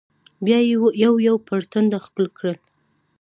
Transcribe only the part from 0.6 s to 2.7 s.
يې يو يو پر ټنډه ښکل کړل.